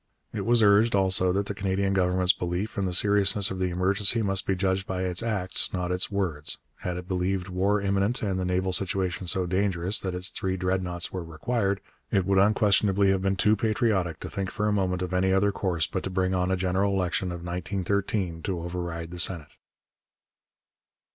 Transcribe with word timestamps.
It 0.33 0.47
was 0.47 0.63
urged, 0.63 0.95
also, 0.95 1.31
that 1.31 1.45
the 1.45 1.53
Canadian 1.53 1.93
Government's 1.93 2.33
belief 2.33 2.75
in 2.75 2.87
the 2.87 2.91
seriousness 2.93 3.51
of 3.51 3.59
the 3.59 3.69
emergency 3.69 4.23
must 4.23 4.47
be 4.47 4.55
judged 4.55 4.87
by 4.87 5.03
its 5.03 5.21
acts, 5.21 5.71
not 5.73 5.91
its 5.91 6.09
words. 6.09 6.57
Had 6.77 6.97
it 6.97 7.07
believed 7.07 7.49
war 7.49 7.79
imminent 7.79 8.23
and 8.23 8.39
the 8.39 8.43
naval 8.43 8.73
situation 8.73 9.27
so 9.27 9.45
dangerous 9.45 9.99
that 9.99 10.15
its 10.15 10.29
three 10.31 10.57
Dreadnoughts 10.57 11.11
were 11.13 11.23
required, 11.23 11.81
it 12.09 12.25
would 12.25 12.39
unquestionably 12.39 13.09
have 13.11 13.21
been 13.21 13.35
too 13.35 13.55
patriotic 13.55 14.19
to 14.21 14.27
think 14.27 14.49
for 14.49 14.67
a 14.67 14.73
moment 14.73 15.03
of 15.03 15.13
any 15.13 15.31
other 15.31 15.51
course 15.51 15.85
but 15.85 16.01
to 16.01 16.09
bring 16.09 16.35
on 16.35 16.49
a 16.49 16.57
general 16.57 16.93
election 16.95 17.27
in 17.27 17.45
1913 17.45 18.41
to 18.41 18.59
override 18.59 19.11
the 19.11 19.19
Senate. 19.19 19.49